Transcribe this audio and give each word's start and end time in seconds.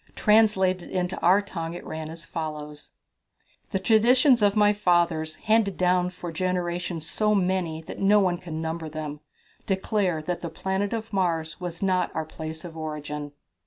Translated 0.15 0.89
into 0.89 1.15
our 1.19 1.43
tongue 1.43 1.75
it 1.75 1.85
ran 1.85 2.09
as 2.09 2.25
follows: 2.25 2.89
"The 3.69 3.77
traditions 3.77 4.41
of 4.41 4.55
my 4.55 4.73
fathers, 4.73 5.35
handed 5.35 5.77
down 5.77 6.09
for 6.09 6.31
generations 6.31 7.07
so 7.07 7.35
many 7.35 7.83
that 7.83 7.99
no 7.99 8.19
one 8.19 8.39
can 8.39 8.59
number 8.63 8.89
them, 8.89 9.19
declare 9.67 10.19
that 10.23 10.41
the 10.41 10.49
planet 10.49 10.91
of 10.91 11.13
Mars 11.13 11.59
was 11.61 11.83
not 11.83 12.15
the 12.15 12.23
place 12.25 12.65
of 12.65 12.75
our 12.75 12.81
origin." 12.81 13.33